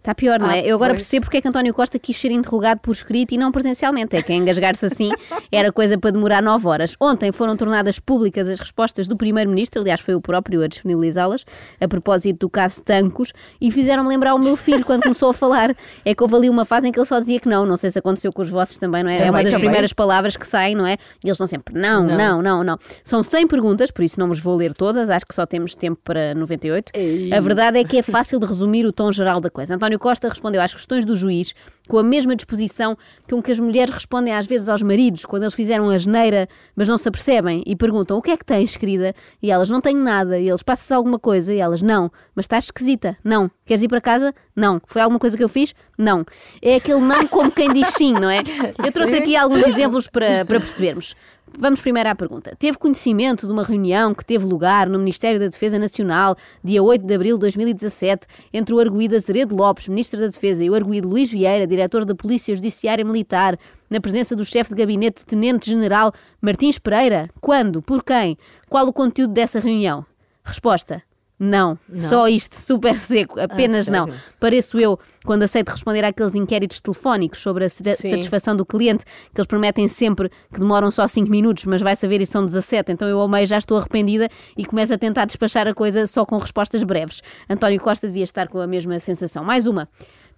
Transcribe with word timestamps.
Está 0.00 0.14
pior, 0.14 0.38
não 0.38 0.50
é? 0.50 0.60
Ah, 0.60 0.66
eu 0.66 0.76
agora 0.76 0.94
pois. 0.94 1.02
percebo 1.04 1.26
porque 1.26 1.36
é 1.36 1.40
que 1.42 1.48
António 1.48 1.74
Costa 1.74 1.98
quis 1.98 2.16
ser 2.16 2.30
interrogado 2.30 2.80
por 2.80 2.90
escrito 2.90 3.34
e 3.34 3.38
não 3.38 3.52
presencialmente. 3.52 4.16
É 4.16 4.22
que 4.22 4.32
engasgar-se 4.32 4.86
assim 4.86 5.10
era 5.52 5.70
coisa 5.70 5.98
para 5.98 6.10
demorar 6.10 6.42
nove 6.42 6.66
horas. 6.66 6.96
Ontem 6.98 7.30
foram 7.30 7.54
tornadas 7.54 7.98
públicas 7.98 8.48
as 8.48 8.58
respostas 8.58 9.06
do 9.06 9.14
Primeiro-Ministro, 9.14 9.82
aliás, 9.82 10.00
foi 10.00 10.14
o 10.14 10.20
próprio 10.20 10.62
a 10.62 10.66
disponibilizá-las, 10.66 11.44
a 11.78 11.86
propósito 11.86 12.38
do 12.38 12.48
caso 12.48 12.82
Tancos, 12.82 13.34
e 13.60 13.70
fizeram-me 13.70 14.08
lembrar 14.08 14.34
o 14.34 14.38
meu 14.38 14.56
filho 14.56 14.86
quando 14.86 15.02
começou 15.02 15.28
a 15.28 15.34
falar. 15.34 15.76
É 16.02 16.14
que 16.14 16.22
houve 16.22 16.34
ali 16.34 16.48
uma 16.48 16.64
fase 16.64 16.88
em 16.88 16.92
que 16.92 16.98
ele 16.98 17.06
só 17.06 17.20
dizia 17.20 17.38
que 17.38 17.48
não. 17.48 17.66
Não 17.66 17.76
sei 17.76 17.90
se 17.90 17.98
aconteceu 17.98 18.32
com 18.32 18.40
os 18.40 18.48
vossos 18.48 18.78
também, 18.78 19.02
não 19.02 19.10
é? 19.10 19.16
é 19.16 19.24
uma 19.24 19.26
Também, 19.26 19.44
das 19.44 19.52
também. 19.52 19.66
primeiras 19.66 19.92
palavras 19.92 20.34
que 20.34 20.48
saem, 20.48 20.74
não 20.74 20.86
é? 20.86 20.94
E 21.22 21.28
eles 21.28 21.32
estão 21.32 21.46
sempre 21.46 21.78
não, 21.78 22.06
não, 22.06 22.40
não, 22.40 22.64
não, 22.64 22.78
São 23.04 23.22
100 23.22 23.46
perguntas, 23.46 23.90
por 23.90 24.02
isso 24.02 24.18
não 24.18 24.28
vos 24.28 24.40
vou 24.40 24.56
ler 24.56 24.72
todas, 24.72 25.10
acho 25.10 25.26
que 25.26 25.34
só 25.34 25.44
temos 25.44 25.74
tempo 25.74 26.00
para 26.02 26.34
98. 26.34 26.90
A 27.36 27.40
verdade 27.40 27.78
é 27.78 27.84
que 27.84 27.98
é 27.98 28.02
fácil 28.02 28.40
de 28.40 28.46
resumir 28.46 28.86
o 28.86 28.92
tom 28.92 29.12
geral 29.12 29.40
da 29.40 29.50
coisa. 29.50 29.74
António 29.74 29.89
Costa 29.98 30.28
respondeu 30.28 30.60
às 30.60 30.72
questões 30.72 31.04
do 31.04 31.16
juiz 31.16 31.54
com 31.88 31.98
a 31.98 32.02
mesma 32.02 32.36
disposição 32.36 32.96
com 33.28 33.42
que 33.42 33.50
as 33.50 33.58
mulheres 33.58 33.92
respondem 33.92 34.32
às 34.32 34.46
vezes 34.46 34.68
aos 34.68 34.82
maridos, 34.82 35.24
quando 35.24 35.42
eles 35.42 35.54
fizeram 35.54 35.88
a 35.90 35.98
geneira, 35.98 36.48
mas 36.76 36.88
não 36.88 36.96
se 36.96 37.08
apercebem 37.08 37.62
e 37.66 37.74
perguntam 37.74 38.16
o 38.16 38.22
que 38.22 38.30
é 38.30 38.36
que 38.36 38.44
tens, 38.44 38.76
querida? 38.76 39.14
E 39.42 39.50
elas 39.50 39.68
não 39.68 39.80
tenho 39.80 39.98
nada. 39.98 40.38
E 40.38 40.48
eles 40.48 40.62
passas 40.62 40.90
alguma 40.92 41.18
coisa? 41.18 41.52
E 41.52 41.58
elas 41.58 41.82
não. 41.82 42.10
Mas 42.34 42.44
estás 42.44 42.64
esquisita? 42.64 43.16
Não. 43.24 43.50
Queres 43.64 43.82
ir 43.82 43.88
para 43.88 44.00
casa? 44.00 44.32
Não. 44.54 44.80
Foi 44.86 45.02
alguma 45.02 45.18
coisa 45.18 45.36
que 45.36 45.42
eu 45.42 45.48
fiz? 45.48 45.74
Não. 45.98 46.24
É 46.62 46.76
aquele 46.76 47.00
não 47.00 47.26
como 47.26 47.50
quem 47.50 47.72
diz 47.72 47.88
sim, 47.88 48.12
não 48.12 48.30
é? 48.30 48.40
Eu 48.84 48.92
trouxe 48.92 49.16
aqui 49.16 49.36
alguns 49.36 49.66
exemplos 49.66 50.06
para, 50.06 50.44
para 50.44 50.60
percebermos. 50.60 51.14
Vamos 51.58 51.80
primeiro 51.80 52.08
à 52.08 52.14
pergunta. 52.14 52.54
Teve 52.58 52.78
conhecimento 52.78 53.46
de 53.46 53.52
uma 53.52 53.64
reunião 53.64 54.14
que 54.14 54.24
teve 54.24 54.44
lugar 54.44 54.88
no 54.88 54.98
Ministério 54.98 55.38
da 55.38 55.46
Defesa 55.46 55.78
Nacional, 55.78 56.36
dia 56.62 56.82
8 56.82 57.04
de 57.04 57.14
abril 57.14 57.36
de 57.36 57.40
2017, 57.40 58.26
entre 58.52 58.74
o 58.74 58.78
arguído 58.78 59.16
Azeredo 59.16 59.54
Lopes, 59.54 59.88
Ministro 59.88 60.20
da 60.20 60.28
Defesa, 60.28 60.64
e 60.64 60.70
o 60.70 60.74
arguído 60.74 61.08
Luís 61.08 61.30
Vieira, 61.30 61.66
Diretor 61.66 62.04
da 62.04 62.14
Polícia 62.14 62.54
Judiciária 62.54 63.04
Militar, 63.04 63.58
na 63.90 64.00
presença 64.00 64.34
do 64.36 64.44
chefe 64.44 64.70
de 64.70 64.80
gabinete, 64.80 65.26
Tenente-General 65.26 66.12
Martins 66.40 66.78
Pereira? 66.78 67.28
Quando? 67.40 67.82
Por 67.82 68.04
quem? 68.04 68.38
Qual 68.68 68.86
o 68.86 68.92
conteúdo 68.92 69.34
dessa 69.34 69.60
reunião? 69.60 70.06
Resposta. 70.44 71.02
Não. 71.40 71.78
Só 71.94 72.28
isto, 72.28 72.54
super 72.54 72.94
seco, 72.98 73.40
apenas 73.40 73.86
não. 73.86 74.04
sério? 74.04 74.20
Pareço 74.38 74.78
eu 74.78 75.00
quando 75.24 75.42
aceito 75.42 75.70
responder 75.70 76.04
àqueles 76.04 76.34
inquéritos 76.34 76.82
telefónicos 76.82 77.40
sobre 77.40 77.64
a 77.64 77.68
Sim. 77.70 77.94
satisfação 77.94 78.54
do 78.54 78.66
cliente, 78.66 79.06
que 79.06 79.40
eles 79.40 79.46
prometem 79.46 79.88
sempre 79.88 80.30
que 80.52 80.60
demoram 80.60 80.90
só 80.90 81.08
5 81.08 81.30
minutos, 81.30 81.64
mas 81.64 81.80
vai 81.80 81.96
saber 81.96 82.20
e 82.20 82.26
são 82.26 82.44
17. 82.44 82.92
Então 82.92 83.08
eu 83.08 83.18
ao 83.18 83.26
meio 83.26 83.46
já 83.46 83.56
estou 83.56 83.78
arrependida 83.78 84.28
e 84.54 84.66
começo 84.66 84.92
a 84.92 84.98
tentar 84.98 85.24
despachar 85.24 85.66
a 85.66 85.72
coisa 85.72 86.06
só 86.06 86.26
com 86.26 86.36
respostas 86.36 86.84
breves. 86.84 87.22
António 87.48 87.80
Costa 87.80 88.06
devia 88.06 88.24
estar 88.24 88.46
com 88.48 88.60
a 88.60 88.66
mesma 88.66 88.98
sensação. 89.00 89.42
Mais 89.42 89.66
uma. 89.66 89.88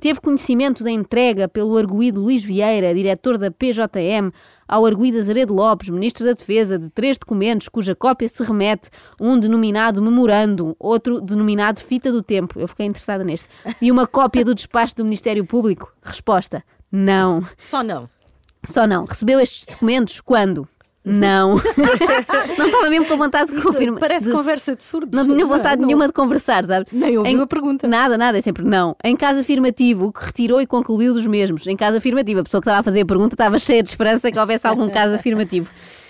Teve 0.02 0.20
conhecimento 0.20 0.82
da 0.82 0.90
entrega 0.90 1.46
pelo 1.46 1.76
arguído 1.76 2.20
Luís 2.20 2.42
Vieira, 2.42 2.92
diretor 2.92 3.38
da 3.38 3.52
PJM, 3.52 4.32
ao 4.66 4.84
arguído 4.84 5.16
Azeredo 5.16 5.54
Lopes, 5.54 5.90
Ministro 5.90 6.24
da 6.24 6.32
Defesa, 6.32 6.76
de 6.76 6.90
três 6.90 7.16
documentos 7.16 7.68
cuja 7.68 7.94
cópia 7.94 8.28
se 8.28 8.42
remete, 8.42 8.90
um 9.20 9.38
denominado 9.38 10.02
memorando, 10.02 10.74
outro 10.76 11.20
denominado 11.20 11.78
fita 11.78 12.10
do 12.10 12.20
tempo, 12.20 12.58
eu 12.58 12.66
fiquei 12.66 12.86
interessada 12.86 13.22
neste, 13.22 13.48
e 13.80 13.92
uma 13.92 14.04
cópia 14.04 14.44
do 14.44 14.56
despacho 14.56 14.96
do 14.96 15.04
Ministério 15.04 15.46
Público? 15.46 15.94
Resposta: 16.02 16.64
não. 16.90 17.46
Só 17.56 17.84
não. 17.84 18.10
Só 18.64 18.88
não. 18.88 19.04
Recebeu 19.04 19.38
estes 19.38 19.66
documentos 19.66 20.20
quando? 20.20 20.68
Não. 21.04 21.56
não 22.58 22.66
estava 22.66 22.88
mesmo 22.90 23.06
com 23.08 23.16
vontade 23.16 23.50
de 23.54 23.60
confirmar. 23.60 23.98
Parece 24.00 24.26
de- 24.26 24.30
conversa 24.32 24.76
de 24.76 24.84
surdos. 24.84 25.10
não 25.26 25.34
tinha 25.34 25.46
vontade 25.46 25.80
Não. 25.80 25.86
nenhuma 25.88 26.06
de 26.06 26.12
conversar, 26.12 26.64
sabe? 26.64 26.86
Nem 26.92 27.18
ouviu 27.18 27.38
Em- 27.38 27.42
a 27.42 27.46
pergunta. 27.46 27.88
Nada, 27.88 28.16
nada, 28.16 28.38
é 28.38 28.40
sempre 28.40 28.64
não. 28.64 28.94
Em 29.02 29.16
caso 29.16 29.40
afirmativo, 29.40 30.06
o 30.06 30.12
que 30.12 30.24
retirou 30.24 30.60
e 30.60 30.66
concluiu 30.66 31.12
dos 31.12 31.26
mesmos. 31.26 31.66
Em 31.66 31.76
caso 31.76 31.96
afirmativo, 31.96 32.40
a 32.40 32.44
pessoa 32.44 32.60
que 32.60 32.66
estava 32.66 32.80
a 32.80 32.82
fazer 32.82 33.00
a 33.00 33.06
pergunta 33.06 33.34
estava 33.34 33.58
cheia 33.58 33.82
de 33.82 33.88
esperança 33.88 34.30
que 34.30 34.38
houvesse 34.38 34.66
algum 34.66 34.88
caso 34.88 35.14
afirmativo. 35.16 35.68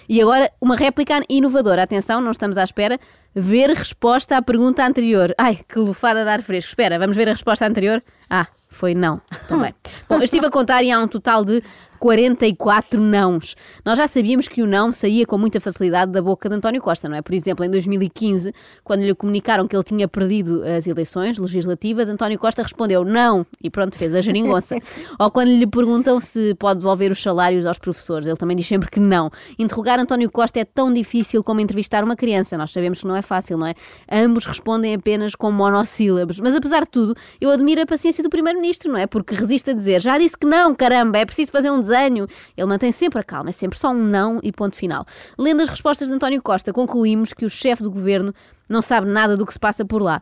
E 0.09 0.21
agora, 0.21 0.51
uma 0.61 0.77
réplica 0.77 1.21
inovadora. 1.29 1.83
Atenção, 1.85 2.21
não 2.21 2.31
estamos 2.33 2.59
à 2.59 2.65
espera. 2.65 2.99
Ver 3.35 3.71
resposta 3.71 4.37
à 4.37 4.43
pergunta 4.43 4.85
anterior. 4.85 5.33
Ai, 5.39 5.59
que 5.67 5.79
lufada 5.79 6.23
de 6.23 6.29
ar 6.29 6.43
fresco. 6.43 6.69
Espera, 6.69 6.99
vamos 6.99 7.17
ver 7.17 7.29
a 7.29 7.33
resposta 7.33 7.65
anterior? 7.67 8.03
Ah, 8.29 8.47
foi 8.69 8.95
não. 8.95 9.23
Também. 9.49 9.73
Bom, 10.09 10.17
eu 10.17 10.23
estive 10.23 10.45
a 10.45 10.51
contar 10.51 10.83
e 10.83 10.91
há 10.91 10.99
um 11.01 11.09
total 11.09 11.45
de 11.45 11.63
44 12.03 13.01
nãos. 13.01 13.55
Nós 13.85 13.97
já 13.97 14.09
sabíamos 14.09 14.49
que 14.49 14.61
o 14.61 14.67
não 14.67 14.91
saía 14.91 15.25
com 15.25 15.39
muita 15.39 15.61
facilidade 15.61 16.11
da 16.11 16.21
boca 16.21 16.49
de 16.49 16.57
António 16.57 16.83
Costa, 16.83 17.09
não 17.09 17.15
é? 17.15 17.23
Por 17.23 17.33
exemplo, 17.33 17.65
em 17.65 17.71
2015, 17.71 18.53
quando 18.83 19.03
lhe 19.03 19.15
comunicaram 19.15 19.69
que 19.69 19.77
ele 19.77 19.85
tinha 19.85 20.09
perdido 20.09 20.65
as 20.65 20.89
eleições 20.89 21.39
legislativas, 21.39 22.09
António 22.09 22.41
Costa 22.41 22.61
respondeu 22.61 23.05
não 23.05 23.47
e 23.63 23.71
pronto, 23.71 23.97
fez 23.97 24.17
a 24.17 24.21
geringonça. 24.21 24.75
Ou 25.17 25.31
quando 25.31 25.51
lhe 25.51 25.65
perguntam 25.65 26.21
se 26.21 26.57
pode 26.57 26.81
devolver 26.81 27.13
os 27.13 27.23
salários 27.23 27.65
aos 27.65 27.79
professores, 27.79 28.27
ele 28.27 28.37
também 28.37 28.57
diz 28.57 28.67
sempre 28.67 28.91
que 28.91 28.99
não. 28.99 29.31
Interrogar 29.57 30.01
António 30.01 30.29
Costa 30.29 30.59
é 30.59 30.65
tão 30.65 30.93
difícil 30.93 31.45
como 31.45 31.61
entrevistar 31.61 32.03
uma 32.03 32.17
criança, 32.17 32.59
nós 32.59 32.73
sabemos 32.73 32.99
que 32.99 33.07
não 33.07 33.15
é 33.15 33.23
fácil, 33.23 33.57
não 33.57 33.69
é? 33.69 33.75
Ambos 34.11 34.45
respondem 34.45 34.93
apenas 34.93 35.37
com 35.37 35.53
monossílabos, 35.53 36.41
mas 36.41 36.57
apesar 36.57 36.81
de 36.81 36.89
tudo, 36.89 37.15
eu 37.41 37.49
admiro 37.53 37.81
a 37.81 37.87
paciência 37.87 38.25
do 38.25 38.29
Primeiro-Ministro, 38.29 38.91
não 38.91 38.99
é? 38.99 39.07
Porque 39.07 39.37
resiste 39.37 39.71
a 39.71 39.73
dizer 39.73 40.01
já 40.01 40.19
disse 40.19 40.37
que 40.37 40.49
não, 40.49 40.75
caramba, 40.75 41.19
é 41.19 41.25
preciso 41.25 41.53
fazer 41.53 41.71
um 41.71 41.79
desenho. 41.93 42.27
Ele 42.57 42.67
mantém 42.67 42.91
sempre 42.91 43.21
a 43.21 43.25
calma, 43.25 43.51
é 43.51 43.53
sempre 43.53 43.79
só 43.79 43.91
um 43.91 44.03
não 44.03 44.41
e 44.43 44.51
ponto 44.51 44.75
final. 44.75 45.07
Lendo 45.39 45.63
as 45.63 45.69
respostas 45.69 46.09
de 46.09 46.15
António 46.15 46.43
Costa, 46.43 46.73
concluímos 46.73 47.33
que 47.33 47.45
o 47.45 47.51
chefe 47.51 47.83
do 47.83 47.91
governo 47.91 48.35
não 48.73 48.83
sabe 48.83 49.09
nada 49.09 49.37
do 49.37 49.47
que 49.47 49.53
se 49.53 49.61
passa 49.61 49.85
por 49.85 50.03
lá 50.03 50.21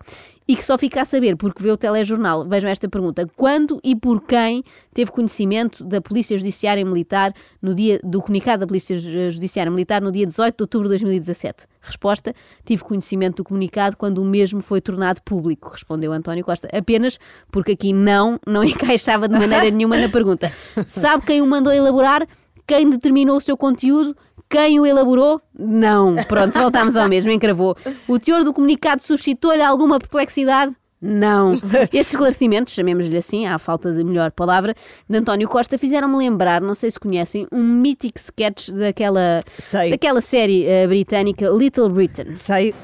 e 0.50 0.56
que 0.56 0.65
só 0.65 0.77
fica 0.77 1.03
a 1.03 1.05
saber 1.05 1.37
porque 1.37 1.62
vê 1.62 1.71
o 1.71 1.77
telejornal. 1.77 2.44
Vejam 2.44 2.69
esta 2.69 2.88
pergunta: 2.88 3.25
quando 3.37 3.81
e 3.84 3.94
por 3.94 4.21
quem 4.22 4.65
teve 4.93 5.12
conhecimento 5.12 5.84
da 5.84 6.00
Polícia 6.00 6.37
Judiciária 6.37 6.84
Militar 6.84 7.33
no 7.62 7.72
dia 7.72 8.00
do 8.03 8.21
comunicado 8.21 8.60
da 8.60 8.66
Polícia 8.66 8.99
Judiciária 8.99 9.71
Militar 9.71 10.03
no 10.03 10.10
dia 10.10 10.27
18 10.27 10.56
de 10.56 10.62
outubro 10.65 10.89
de 10.89 10.91
2017? 10.91 11.66
Resposta: 11.81 12.34
tive 12.66 12.83
conhecimento 12.83 13.37
do 13.37 13.44
comunicado 13.44 13.97
quando 13.97 14.19
o 14.19 14.25
mesmo 14.25 14.60
foi 14.60 14.81
tornado 14.81 15.22
público, 15.22 15.71
respondeu 15.71 16.12
António 16.12 16.44
Costa. 16.44 16.69
Apenas 16.77 17.19
porque 17.53 17.72
aqui 17.72 17.93
não 17.93 18.41
não 18.44 18.65
encaixava 18.65 19.28
de 19.28 19.39
maneira 19.39 19.71
nenhuma 19.71 19.97
na 19.97 20.09
pergunta. 20.09 20.50
Sabe 20.84 21.25
quem 21.27 21.41
o 21.41 21.47
mandou 21.47 21.72
elaborar? 21.72 22.27
Quem 22.66 22.89
determinou 22.89 23.37
o 23.37 23.41
seu 23.41 23.56
conteúdo? 23.56 24.16
Quem 24.50 24.81
o 24.81 24.84
elaborou? 24.84 25.41
Não. 25.56 26.16
Pronto, 26.27 26.59
voltámos 26.59 26.97
ao 26.97 27.09
mesmo, 27.09 27.31
encravou. 27.31 27.77
O 28.09 28.19
teor 28.19 28.43
do 28.43 28.53
comunicado 28.53 29.00
suscitou-lhe 29.00 29.62
alguma 29.62 30.00
perplexidade? 30.00 30.75
Não. 31.00 31.55
Estes 31.93 32.15
esclarecimentos, 32.15 32.75
chamemos-lhe 32.75 33.16
assim, 33.16 33.47
à 33.47 33.59
falta 33.59 33.93
de 33.93 34.05
melhor 34.05 34.33
palavra, 34.33 34.75
de 35.09 35.16
António 35.16 35.49
Costa, 35.49 35.78
fizeram-me 35.78 36.16
lembrar, 36.16 36.60
não 36.60 36.75
sei 36.75 36.91
se 36.91 36.99
conhecem, 36.99 37.47
um 37.50 37.62
mítico 37.62 38.19
sketch 38.19 38.71
daquela, 38.71 39.41
Sei. 39.47 39.91
daquela 39.91 40.21
série 40.21 40.66
eh, 40.66 40.86
britânica 40.86 41.48
Little 41.48 41.89
Britain. 41.89 42.34
Sei. 42.34 42.74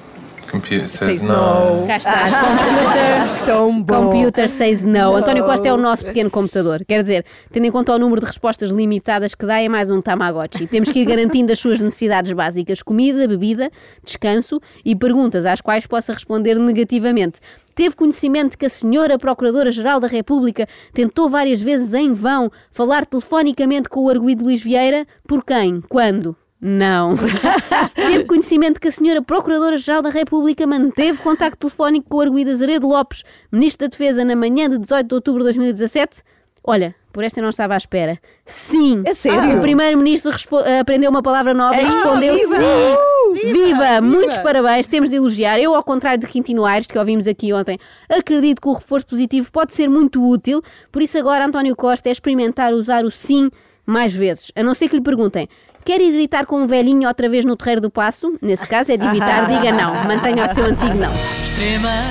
Computer 0.51 0.89
Says 0.89 1.21
says 1.21 1.25
no. 1.25 1.87
Cá 1.87 1.97
está, 1.97 2.25
computer. 2.41 3.47
Tão 3.47 3.83
bom. 3.83 4.05
Computer 4.07 4.49
says 4.49 4.85
no. 4.85 5.17
António 5.17 5.45
Costa 5.45 5.69
é 5.69 5.73
o 5.73 5.77
nosso 5.77 6.05
pequeno 6.05 6.31
computador. 6.31 6.85
Quer 6.87 7.03
dizer, 7.03 7.25
tendo 7.51 7.67
em 7.67 7.71
conta 7.71 7.95
o 7.95 7.99
número 7.99 8.21
de 8.21 8.27
respostas 8.27 8.71
limitadas 8.71 9.35
que 9.35 9.45
dá, 9.45 9.61
é 9.61 9.69
mais 9.69 9.91
um 9.91 10.01
Tamagotchi. 10.01 10.67
Temos 10.67 10.91
que 10.91 11.01
ir 11.01 11.05
garantindo 11.05 11.53
as 11.53 11.59
suas 11.59 11.81
necessidades 11.81 12.33
básicas: 12.33 12.83
comida, 12.83 13.27
bebida, 13.27 13.71
descanso 14.05 14.61
e 14.85 14.95
perguntas 14.95 15.47
às 15.47 15.61
quais 15.61 15.87
possa 15.87 16.13
responder 16.13 16.59
negativamente. 16.59 17.41
Teve 17.75 17.95
conhecimento 17.95 18.57
que 18.57 18.67
a 18.67 18.71
senhora 18.71 19.19
Procuradora-Geral 19.19 20.01
da 20.01 20.07
República 20.07 20.67
tentou 20.95 21.29
várias 21.29 21.61
vezes 21.61 21.93
em 21.93 22.13
vão 22.13 22.51
falar 22.71 23.05
telefonicamente 23.05 23.89
com 23.89 24.05
o 24.05 24.09
arguído 24.09 24.45
Luís 24.45 24.63
Vieira? 24.63 25.07
Por 25.27 25.45
quem? 25.45 25.83
Quando? 25.89 26.35
Não. 26.61 27.15
Teve 27.95 28.25
conhecimento 28.25 28.81
que 28.81 28.89
a 28.89 28.91
senhora 28.91 29.21
Procuradora-Geral 29.23 30.01
da 30.03 30.11
República 30.11 30.67
manteve 30.67 31.19
contacto 31.23 31.59
telefónico 31.59 32.09
com 32.09 32.17
o 32.17 32.21
arguído 32.21 32.51
Azeredo 32.51 32.89
Lopes, 32.89 33.25
Ministro 33.53 33.87
da 33.87 33.91
Defesa, 33.91 34.25
na 34.25 34.35
manhã 34.35 34.69
de 34.69 34.79
18 34.79 35.07
de 35.07 35.15
outubro 35.15 35.41
de 35.41 35.45
2017? 35.47 36.23
Olha, 36.69 36.95
por 37.13 37.23
esta 37.23 37.39
eu 37.39 37.43
não 37.43 37.51
estava 37.51 37.75
à 37.75 37.77
espera. 37.77 38.19
Sim! 38.45 39.03
É 39.07 39.15
sério? 39.15 39.59
O 39.59 39.61
primeiro-ministro 39.61 40.33
aprendeu 40.81 41.11
uma 41.11 41.23
palavra 41.23 41.55
nova 41.55 41.77
e 41.77 41.85
Ah, 41.85 41.89
respondeu 41.89 42.35
viva! 42.35 42.57
sim! 42.57 43.35
Viva! 43.35 43.53
Viva! 43.53 44.01
Muitos 44.01 44.39
parabéns, 44.39 44.87
temos 44.89 45.11
de 45.11 45.17
elogiar. 45.17 45.61
Eu, 45.61 45.75
ao 45.75 45.83
contrário 45.85 46.19
de 46.19 46.27
Quintino 46.27 46.65
Aires, 46.65 46.87
que 46.89 46.99
ouvimos 46.99 47.29
aqui 47.29 47.53
ontem, 47.53 47.79
acredito 48.09 48.61
que 48.61 48.69
o 48.69 48.73
reforço 48.73 49.07
positivo 49.07 49.53
pode 49.53 49.75
ser 49.75 49.89
muito 49.89 50.27
útil, 50.27 50.61
por 50.91 51.03
isso 51.03 51.17
agora 51.19 51.45
António 51.47 51.77
Costa 51.77 52.09
é 52.09 52.13
experimentar 52.13 52.73
usar 52.73 53.05
o 53.05 53.11
sim 53.11 53.49
mais 53.85 54.13
vezes. 54.15 54.51
A 54.57 54.63
não 54.65 54.75
ser 54.75 54.89
que 54.89 54.97
lhe 54.97 55.03
perguntem. 55.03 55.49
Quer 55.87 56.01
ir 56.01 56.11
gritar 56.11 56.45
com 56.47 56.63
um 56.63 56.67
velhinho 56.67 57.07
outra 57.07 57.29
vez 57.29 57.45
no 57.45 57.55
terreiro 57.55 57.81
do 57.81 57.89
passo? 57.89 58.37
Nesse 58.43 58.67
caso 58.67 58.91
é 58.91 58.97
de 58.97 59.07
evitar, 59.07 59.47
diga 59.47 59.71
não. 59.71 59.95
Mantenha 60.03 60.51
o 60.51 60.53
seu 60.53 60.65
antigo 60.65 60.95
não. 60.95 61.13
Extrema, 61.45 62.03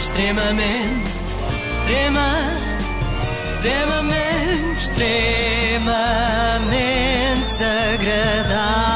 extremamente, 0.00 1.10
extrema, 1.74 2.28
extremamente, 3.52 4.78
extremamente 4.80 5.82
agradável. 7.62 8.91